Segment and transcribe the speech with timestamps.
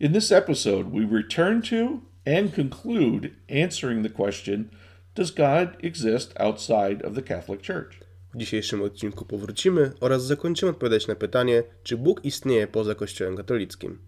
[0.00, 4.70] In this episode, we return to and conclude answering the question
[5.14, 8.00] Does God exist outside of the Catholic Church?
[8.34, 13.98] W dzisiejszym odcinku powrócimy oraz zakończymy odpowiadać na pytanie, czy Bóg istnieje poza Kościołem katolickim.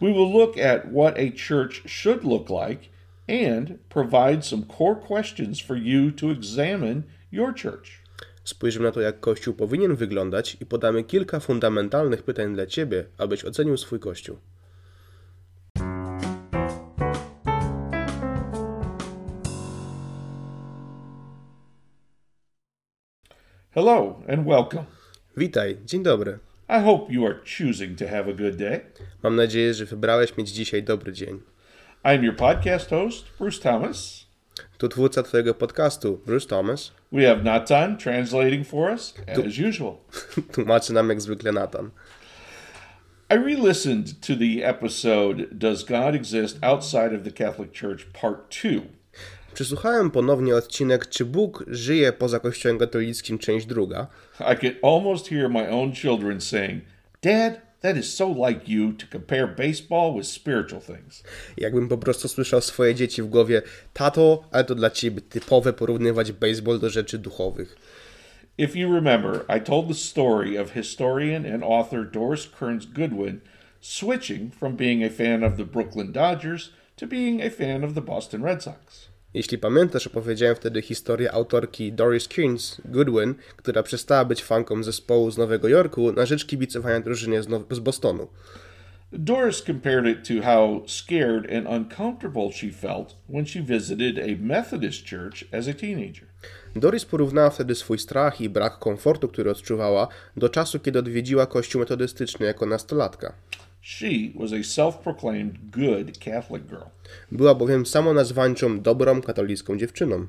[0.00, 2.88] We will look at what a church should look like
[3.28, 8.02] and provide some core questions for you to examine your church.
[8.44, 13.44] Spojrzymy na to, jak Kościół powinien wyglądać i podamy kilka fundamentalnych pytań dla Ciebie, abyś
[13.44, 14.38] ocenił swój Kościół.
[23.76, 24.84] Hello and welcome.
[25.36, 26.38] Witaj, dzień dobry.
[26.68, 28.80] I hope you are choosing to have a good day.
[29.22, 31.40] Mam nadzieję, że wybrałeś mieć dzisiaj dobry dzień.
[32.04, 34.26] I'm your podcast host, Bruce Thomas.
[34.78, 36.92] Tu twórca Twojego podcastu, Bruce Thomas.
[37.12, 39.96] We have Natan translating for us, as usual.
[40.54, 41.90] Tłumaczy nam jak zwykle Nathan.
[43.30, 48.50] I re listened to the episode Does God Exist Outside of the Catholic Church, Part
[48.62, 48.80] 2.
[49.56, 54.06] Przysłuchałem ponownie odcinek Czy Bóg żyje poza Kościołem katolickim, część druga.
[54.40, 56.84] I could almost hear my own children saying,
[57.22, 61.22] Dad, that is so like you to compare baseball with spiritual things.
[61.56, 66.32] Jakbym po prostu słyszał swoje dzieci w głowie, tato, ale to dla ciebie typowe porównywać
[66.32, 67.76] baseball do rzeczy duchowych.
[68.58, 73.40] If you remember, I told the story of historian and author Doris Kearns Goodwin
[73.80, 78.02] switching from being a fan of the Brooklyn Dodgers to being a fan of the
[78.02, 79.15] Boston Red Sox.
[79.36, 85.38] Jeśli pamiętasz, opowiedziałem wtedy historię autorki Doris Kearns Goodwin, która przestała być fanką zespołu z
[85.38, 88.28] Nowego Jorku na rzecz kibicowania drużynie z, Now- z Bostonu.
[89.12, 95.10] Doris compared it to how scared and uncomfortable she felt when she visited a Methodist
[95.10, 96.26] church as a teenager.
[96.76, 101.80] Doris porównała wtedy swój strach i brak komfortu, który odczuwała, do czasu, kiedy odwiedziła kościół
[101.80, 103.32] metodystyczny jako nastolatka.
[103.88, 106.90] She was a self proclaimed good Catholic girl.
[107.32, 110.26] Była bowiem samonazwańczą, dobrą katolicką dziewczyną.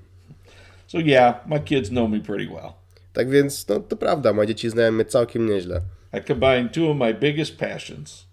[0.88, 2.74] So, yeah, my kids know me pretty well.
[3.14, 5.82] Tak więc, no to prawda, moje dzieci znają mnie całkiem nieźle.
[6.14, 8.26] I combine two of my biggest passions.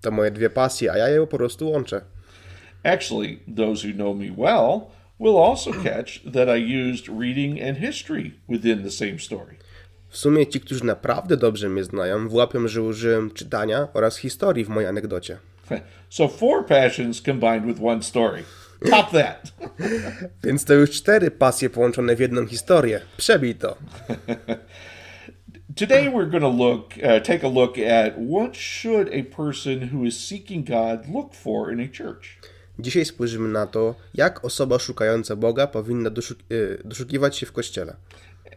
[0.00, 2.00] To moje dwie pasje, a ja je po prostu łączę.
[2.84, 4.80] Actually, those who know me well
[5.18, 9.56] will also catch that I used reading and history within the same story.
[10.14, 14.68] W sumie ci, którzy naprawdę dobrze mnie znają, włapią, że użyłem czytania oraz historii w
[14.68, 15.38] mojej anegdocie.
[16.08, 18.42] So, four passions combined with one story.
[18.90, 19.52] Top that.
[20.44, 23.00] Więc to już cztery pasje połączone w jedną historię.
[23.16, 23.76] Przebij to.
[25.76, 30.04] Today we're going to look uh, take a look at what should a person who
[30.04, 32.26] is seeking God look for in a church.
[32.78, 36.10] Dzisiaj spojrzymy na to, jak osoba szukająca Boga powinna
[36.52, 37.96] y, doszukiwać się w kościele.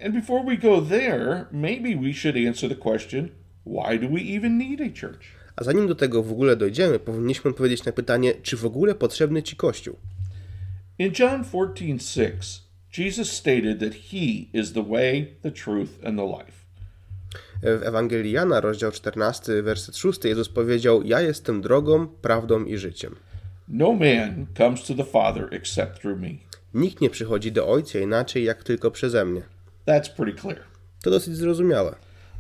[0.06, 3.30] And before we go there, maybe we should answer the question,
[3.66, 5.38] why do we even need a church?
[5.56, 9.44] A zanim do tego w ogóle dojdziemy, powinniśmy odpowiedzieć na pytanie, czy w ogóle potrzebny
[9.44, 9.96] ci kościół.
[11.00, 12.62] In John 14:6,
[12.98, 16.58] Jesus stated that he is the way, the truth and the life.
[17.64, 23.16] W Ewangelii Jana, rozdział 14, werset 6, Jezus powiedział: Ja jestem drogą, prawdą i życiem.
[23.68, 26.30] No man comes to the Father except through me.
[26.74, 29.42] Nikt nie przychodzi do Ojca inaczej, jak tylko przeze mnie.
[29.88, 30.60] That's pretty clear.
[31.04, 31.96] To dosyć zrozumiałe.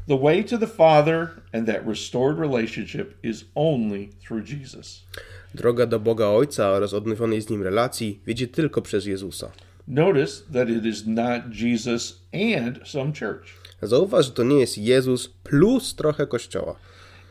[0.07, 5.03] The way to the Father and that restored relationship is only through Jesus.
[5.55, 9.51] Droga do Boga Ojca oraz odnowionej z Nim relacji wiedzie tylko przez Jezusa.
[9.87, 13.47] Notice that it is not Jesus and some church.
[13.81, 16.75] Zauważ, że to nie jest Jezus plus trochę Kościoła.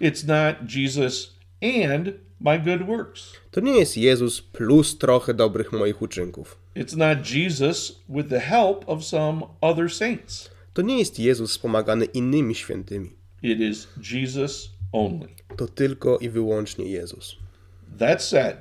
[0.01, 2.09] It's not Jesus and
[2.41, 3.33] my good works.
[3.51, 6.59] To nie jest Jezus plus trochę dobrych moich uczynków.
[6.77, 10.51] It's not Jesus with the help of some other saints.
[10.73, 13.13] To nie jest Jezus wspomagany innymi świętymi.
[13.43, 15.29] It is Jesus only.
[15.57, 17.37] To tylko i wyłącznie Jezus.
[17.99, 18.57] That said,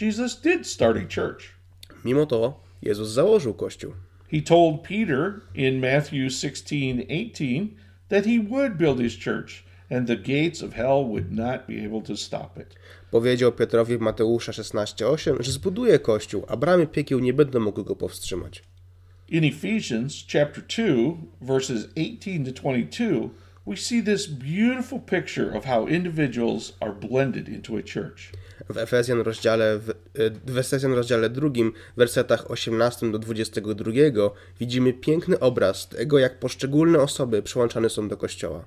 [0.00, 1.42] Jesus did start a church.
[2.04, 3.92] Mimo to Jezus założył Kościół.
[4.30, 6.76] He told Peter in Matthew 16
[7.08, 7.44] 18
[8.08, 12.02] that he would build his church and the gates of hell would not be able
[12.02, 12.74] to stop it.
[13.10, 17.96] Powiedział Piotrowi w Mateusza 16:8, że zbuduje Kościół, a bramy piekieł nie będą mogły go
[17.96, 18.62] powstrzymać.
[19.28, 23.30] In Ephesians chapter 2, verses 18 to 22,
[23.66, 28.32] we see this beautiful picture of how individuals are blended into a church.
[28.70, 29.92] W Efezjan rozdziale, w,
[30.46, 33.92] w Efezjan rozdziale drugim, w wersetach 18 do 22
[34.60, 38.64] widzimy piękny obraz tego, jak poszczególne osoby przyłączane są do Kościoła.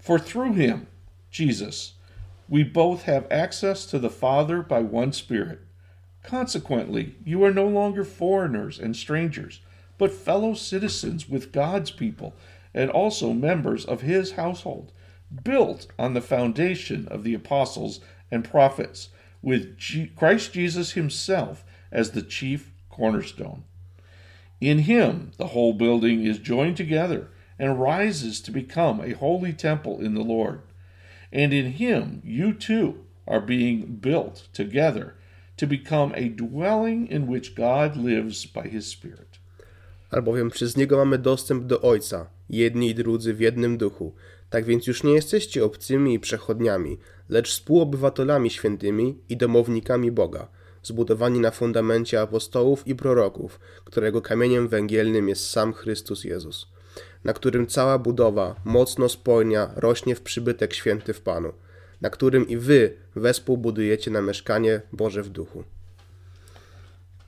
[0.00, 0.86] For through him,
[1.30, 1.94] Jesus,
[2.48, 5.60] we both have access to the Father by one Spirit.
[6.22, 9.60] Consequently, you are no longer foreigners and strangers,
[9.98, 12.34] but fellow citizens with God's people
[12.72, 14.90] and also members of his household,
[15.44, 18.00] built on the foundation of the apostles
[18.30, 19.10] and prophets,
[19.42, 23.64] with G- Christ Jesus himself as the chief cornerstone.
[24.60, 27.28] In him, the whole building is joined together
[27.60, 30.58] and rises to become a holy temple in the Lord.
[31.32, 32.94] And in him, you too
[33.26, 35.14] are being built together
[35.56, 39.38] to become a dwelling in which God lives by his Spirit.
[40.10, 44.12] Albowiem przez Niego mamy dostęp do Ojca, jedni i drudzy w jednym duchu.
[44.50, 46.98] Tak więc już nie jesteście obcymi i przechodniami,
[47.28, 50.48] lecz współobywatelami świętymi i domownikami Boga,
[50.82, 56.72] zbudowani na fundamencie apostołów i proroków, którego kamieniem węgielnym jest sam Chrystus Jezus,
[57.24, 61.52] na którym cała budowa mocno spojnia rośnie w przybytek święty w Panu,
[62.00, 65.64] na którym i wy wespół budujecie na mieszkanie Boże w duchu.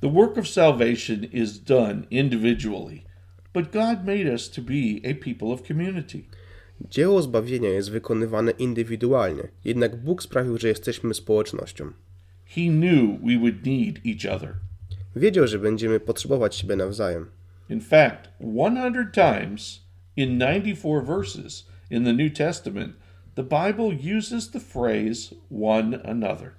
[0.01, 3.03] The work of salvation is done individually,
[3.55, 6.23] but God made us to be a people of community.
[6.91, 11.93] Dzieło zbawienia jest wykonywane indywidualnie, jednak Bóg sprawił, że jesteśmy społecznością.
[12.47, 14.55] He knew we would need each other.
[15.17, 17.27] Wiedział, że będziemy potrzebować siebie nawzajem.
[17.73, 19.81] In fact, 100 times
[20.15, 22.97] in 94 verses in the New Testament,
[23.35, 26.53] the Bible uses the phrase one another.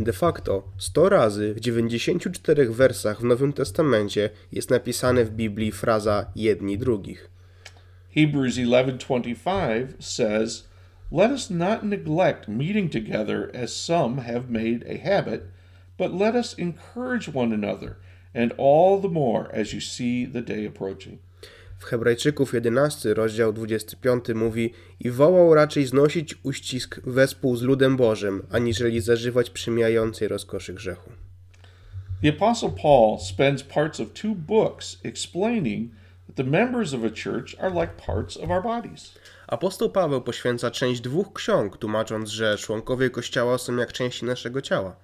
[0.00, 6.26] De facto 100 razy w 94 wersach w Nowym Testamencie jest napisane w Biblii fraza
[6.36, 7.30] jedni drugich.
[8.10, 10.68] Hebrews 11:25 says,
[11.12, 15.42] "Let us not neglect meeting together as some have made a habit,
[15.98, 17.94] but let us encourage one another,
[18.36, 21.18] and all the more as you see the day approaching."
[21.78, 28.42] W Hebrajczyków 11 rozdział 25 mówi i wołał raczej znosić uścisk wespół z ludem Bożym,
[28.50, 31.10] aniżeli zażywać przymijającej rozkoszy grzechu.
[32.22, 35.90] The apostle Paul spends parts of two books explaining
[36.26, 39.14] that the members of a church are like parts of our bodies.
[39.46, 44.96] Apostoł Paweł poświęca część dwóch ksiąg, tłumacząc, że członkowie Kościoła są jak części naszego ciała.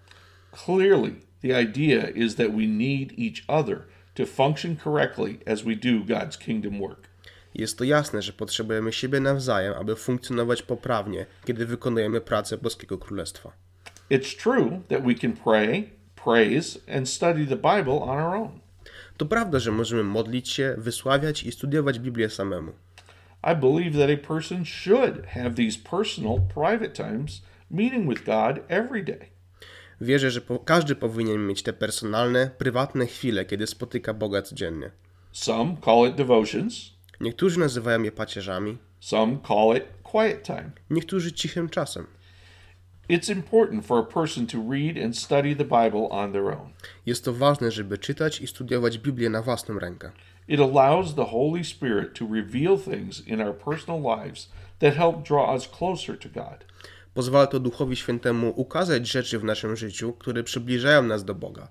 [0.64, 6.04] Clearly, the idea is that we need each other to function correctly as we do
[6.04, 7.08] God's kingdom work.
[7.54, 13.52] Jest to jasne, że potrzebujemy siebie nawzajem, aby funkcjonować poprawnie, kiedy wykonujemy pracę Boskiego Królestwa.
[14.10, 15.90] It's true that we can pray,
[16.24, 18.60] praise, and study the Bible on our own.
[19.16, 22.72] To prawda, że możemy modlić się, wysławiać i studiować Biblię samemu.
[23.44, 29.04] I believe that a person should have these personal, private times meeting with God every
[29.04, 29.32] day.
[30.02, 34.90] Wierzę, że po, każdy powinien mieć te personalne, prywatne chwile, kiedy spotyka Boga codziennie.
[35.32, 40.70] Some call it devotions, Niektórzy nazywają je pacierzami, some call it quiet time.
[40.90, 42.06] niektórzy cichym czasem.
[43.08, 46.72] It's important for a person to read and study the Bible on their own.
[47.06, 50.10] Jest to ważne, żeby czytać i studiować Biblię na własną rękę.
[50.48, 55.54] It allows the Holy Spirit to reveal things in our personal lives that help draw
[55.54, 56.64] us closer to God.
[57.14, 61.68] Pozwala to Duchowi Świętemu ukazać rzeczy w naszym życiu, które przybliżają nas do Boga.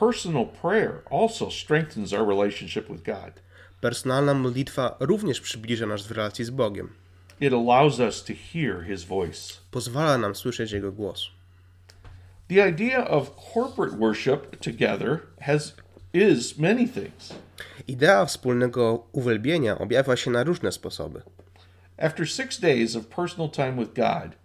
[0.00, 3.42] Personal prayer also strengthens our relationship with God.
[3.80, 6.88] Personalna modlitwa również przybliża nas w relacji z Bogiem.
[7.40, 9.54] It allows us to hear His voice.
[9.70, 11.28] Pozwala nam słyszeć Jego głos.
[12.48, 15.74] The idea of corporate worship together has
[16.12, 17.34] is many things.
[17.88, 21.22] Idea wspólnego uwielbienia objawia się na różne sposoby.
[21.98, 24.36] After six days of personal time with God,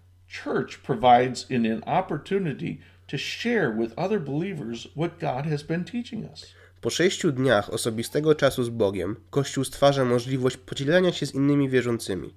[0.44, 6.26] church provides in an opportunity to share with other believers what God has been teaching
[6.32, 6.46] us.
[6.82, 12.34] Po sześciu dniach osobistego czasu z Bogiem, Kościół stwarza możliwość podzielenia się z innymi wierzącymi.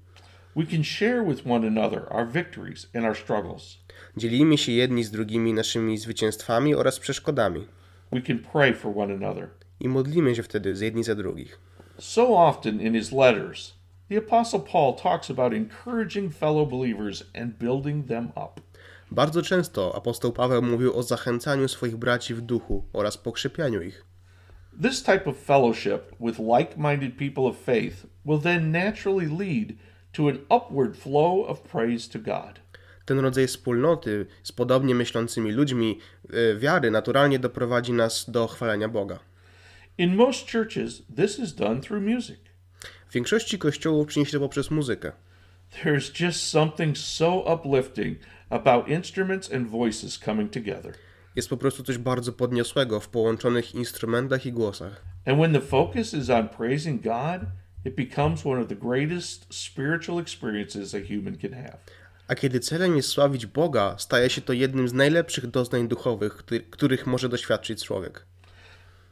[0.56, 3.78] We can share with one another our victories and our struggles.
[4.16, 7.66] Dzielimy się jedni z drugimi naszymi zwycięstwami oraz przeszkodami
[8.12, 9.48] We can pray for one another.
[9.80, 11.58] i modlimy się wtedy z jedni za drugich.
[11.98, 13.74] So often in his letters,
[14.08, 18.61] the Apostle Paul talks about encouraging fellow believers and building them up.
[19.11, 24.04] Bardzo często apostoł Paweł mówił o zachęcaniu swoich braci w duchu oraz pokrzepianiu ich.
[24.82, 29.76] This type of fellowship with like minded people of faith will then naturally lead
[30.12, 32.61] to an upward flow of praise to God.
[33.04, 35.99] Ten rodzaj wspólnoty z podobnie myślącymi ludźmi
[36.30, 39.18] e, wiary naturalnie doprowadzi nas do chwalenia Boga.
[39.99, 42.53] In most churches, this is done through music.
[43.14, 45.12] W większości kościołów czyni się to poprzez muzykę.
[45.85, 48.18] There's just something so uplifting
[48.50, 50.94] about instruments and voices coming together.
[51.37, 55.04] Jest po prostu coś bardzo podniosłego w połączonych instrumentach i głosach.
[55.26, 57.49] And when the focus is on praising God,
[57.85, 61.78] it becomes one of the greatest spiritual experiences a human can have.
[62.28, 66.61] A kiedy celem jest sławić Boga, staje się to jednym z najlepszych doznań duchowych, który-
[66.61, 68.26] których może doświadczyć człowiek.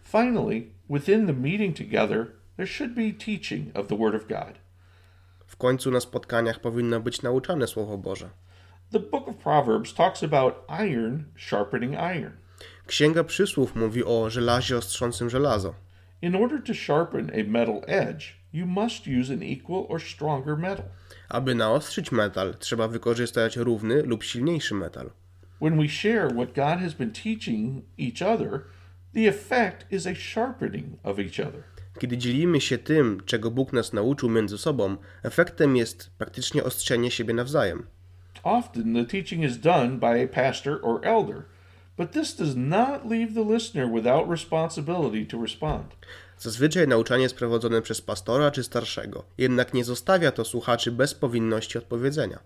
[0.04, 4.58] Finally, within the meeting together, there should be teaching of the Word of God.
[5.46, 8.30] W końcu na spotkaniach powinno być nauczane Słowo Boże.
[8.92, 12.32] The book of Proverbs talks about iron sharpening iron.
[12.86, 15.74] Księga Przysłów mówi o żelazie ostrzącym żelazo.
[16.22, 20.84] In order to sharpen a metal edge, you must use an equal or stronger metal.
[21.28, 25.10] Aby naostrzyć metal, trzeba wykorzystać równy lub silniejszy metal.
[25.60, 28.60] When we share what God has been teaching each other,
[29.14, 31.62] the effect is a sharpening of each other.
[31.98, 37.34] Kiedy dzielimy się tym, czego Bóg nas nauczył między sobą, efektem jest praktycznie ostrzenie siebie
[37.34, 37.86] nawzajem.
[38.42, 41.42] Often the teaching is done by a pastor or elder,
[41.96, 45.86] but this does not leave the listener without responsibility to respond.
[46.38, 51.78] Zazwyczaj nauczanie jest prowadzone przez pastora czy starszego, jednak nie zostawia to słuchaczy bez powinności
[51.78, 52.38] odpowiedzenia.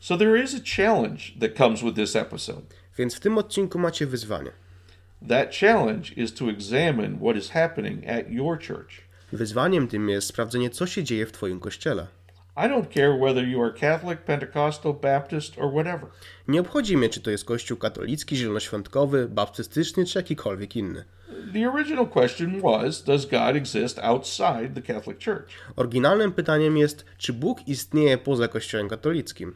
[0.00, 2.66] So there is a challenge that comes with this episode.
[2.98, 4.50] Więc w tym odcinku macie wyzwanie.
[5.28, 9.00] That challenge is to examine what is happening at your church.
[9.32, 12.06] Wyzwaniem tym jest sprawdzenie, co się dzieje w Twoim kościele.
[12.56, 16.08] I don't care whether you are Catholic, Pentecostal, Baptist, or whatever.
[16.48, 21.04] Nie obchodzi mnie, czy to jest kościół katolicki, zielonoświątkowy, baptystyczny, czy jakikolwiek inny.
[21.52, 25.48] The original question was Does God exist outside the Catholic Church?
[25.76, 29.54] Oryginalnym pytaniem jest, czy Bóg istnieje poza kościołem katolickim.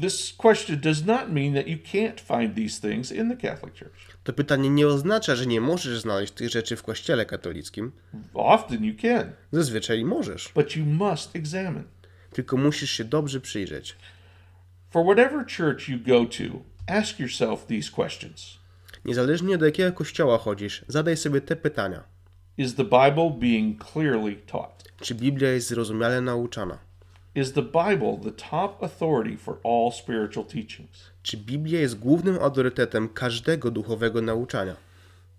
[0.00, 4.16] This question does not mean that you can't find these things in the Catholic Church.
[4.24, 7.92] To pytanie nie oznacza, że nie możesz znaleźć tych rzeczy w kościele katolickim.
[8.34, 11.84] Often you can, Zazwyczaj możesz, but you must examine.
[12.32, 13.96] tylko musisz się dobrze przyjrzeć.
[14.90, 16.62] For whatever church you go to,
[16.98, 18.58] ask yourself these questions
[19.04, 22.04] Niezależnie do jakiego kościoła chodzisz, zadaj sobie te pytania.
[22.58, 24.92] Is the Bible being clearly taught?
[25.00, 26.78] Czy Biblia jest zrozumiale nauczana?
[27.36, 31.10] Is the Bible the top authority for all spiritual teachings?
[31.22, 34.76] Czy Biblia jest głównym autorytetem każdego duchowego nauczania?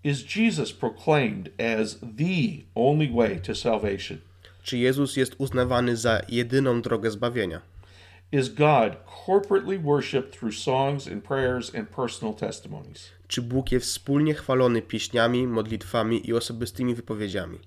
[0.04, 4.18] Is Jesus proclaimed as the only way to salvation?
[4.62, 7.60] Czy Jezus jest uznawany za jedyną drogę zbawienia?
[8.32, 8.92] Is God
[9.26, 13.08] corporately worshiped through songs and prayers and personal testimonies?
[13.28, 17.58] Czy Bóg jest wspólnie chwalony pieśniami, modlitwami i osobistymi wypowiedziami?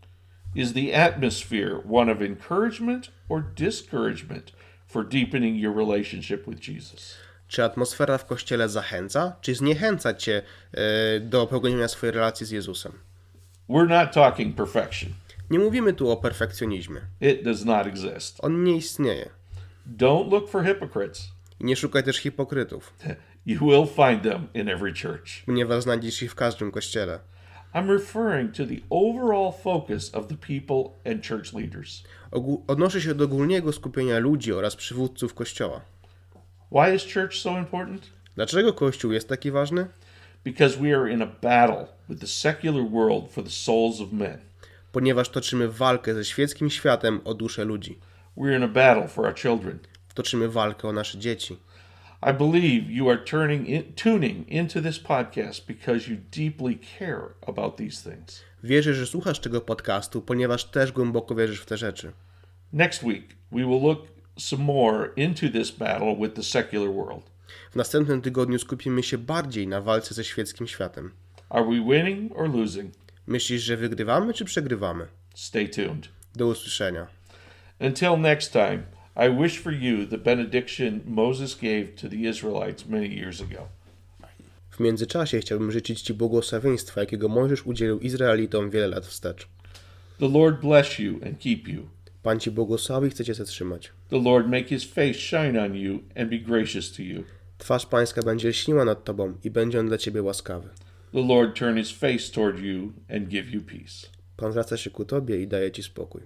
[0.55, 4.51] Is the atmosphere one of encouragement or discouragement
[4.88, 7.15] for deepening your relationship with Jesus?
[7.48, 10.41] Czy atmosfera w kościele zachęca, czy zniechęca cię
[10.74, 12.91] e, do pogłębienia swojej relacji z Jezusem?
[13.70, 15.10] We're not talking perfection.
[15.50, 17.01] Nie mówimy tu o perfekcjonizmie.
[17.22, 18.38] It does not exist.
[18.41, 19.29] On nie istnieje.
[19.98, 21.31] Don't look for hypocrites.
[21.60, 22.93] I nie szukaj też hipokrytów,
[23.46, 25.46] You will find them in every church.
[25.46, 27.20] ponieważ znajdziesz ich w każdym kościele.
[27.74, 32.04] I'm referring to the overall focus of the people and church leaders.
[32.68, 35.82] Odnoszę się do ogólnego skupienia ludzi oraz przywódców kościoła.
[36.72, 38.10] Why is church so important?
[38.36, 39.88] Dlaczego kościół jest taki ważny?
[40.44, 44.38] Because we are in a battle with the secular world for the souls of men.
[44.92, 48.00] Ponieważ toczymy walkę ze świeckim światem o duszę ludzi.
[48.38, 49.80] We're in a battle for our children.
[50.13, 51.58] Toczymy walkę o nasze dzieci.
[52.24, 57.78] I believe you are turning in, tuning into this podcast because you deeply care about
[57.78, 58.44] these things.
[58.63, 62.12] Wierzę, że słuchasz tego podcastu, ponieważ też głęboko wierzysz w te rzeczy.
[62.74, 67.32] Next week, we will look some more into this battle with the secular world.
[67.72, 71.12] W następnym tygodniu skupimy się bardziej na walce ze świeckim światem.
[71.50, 72.94] Are we winning or losing?
[73.28, 75.08] Myślisz, że wygrywamy czy przegrywamy?
[75.36, 76.10] Stay tuned.
[76.36, 77.08] Do usłyszenia.
[77.80, 78.84] Until next time,
[79.15, 83.68] I wish for you the benediction Moses gave to the Israelites many years ago.
[84.70, 89.48] W międzyczasie chciałbym życzyć Ci błogosławieństwa, jakiego Mojżesz udzielił Izraelitom wiele lat wstecz.
[90.20, 91.89] The Lord bless you and keep you.
[92.24, 93.91] Pan Ci błogosławi i chce Cię zatrzymać.
[94.10, 97.24] The Lord make his face shine on you and be gracious to you.
[97.58, 100.70] Twarz Pańska będzie lśniła nad Tobą i będzie on dla Ciebie łaskawy.
[101.13, 104.08] The Lord turn his face toward you and give you peace.
[104.38, 106.22] Pan zwraca się ku Tobie i daje Ci spokój.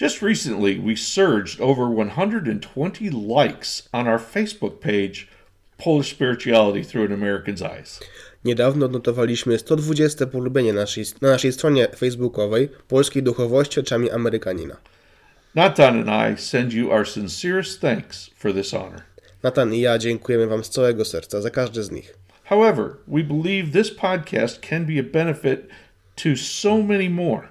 [0.00, 5.28] Just recently, we surged over 120 likes on our Facebook page,
[5.76, 8.00] Polish Spirituality Through an American's Eyes.
[8.44, 14.76] Niedawno odnotowaliśmy 120 polubienie naszej, na naszej stronie facebookowej Polskiej Duchowości oczami Amerykanina.
[15.54, 19.02] Natan and I send you our sincerest thanks for this honor.
[19.42, 22.14] Natan i ja dziękujemy Wam z całego serca za każdy z nich.
[22.44, 25.60] However, we believe this podcast can be a benefit
[26.16, 27.48] to so many more,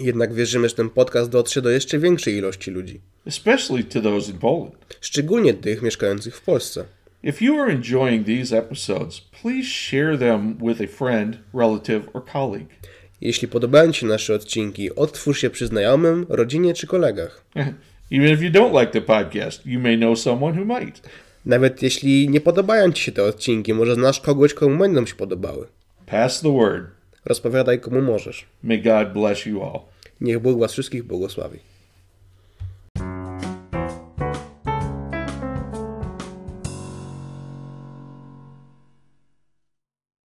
[0.00, 4.38] Jednak wierzymy, że ten podcast dotrze do jeszcze większej ilości ludzi, especially to those in
[4.38, 4.96] Poland.
[5.00, 6.84] szczególnie tych mieszkających w Polsce.
[7.22, 12.68] If you are enjoying these episodes, please share them with a friend, relative, or colleague.
[13.20, 17.44] Jeśli podobają Ci nasze odcinki, odtwórz się przy znajomym, rodzinie czy kolegach.
[18.12, 21.08] Even if you don't like the podcast, you may know someone who might.
[21.46, 25.66] Nawet jeśli nie podobają Ci się te odcinki, może znasz kogoś, komu będą się podobały.
[26.06, 26.97] Pass the word.
[27.28, 28.46] Rozpowiadaj komu możesz.
[28.62, 29.80] May God bless you all.
[30.20, 31.58] Niech Bóg Was wszystkich błogosławi.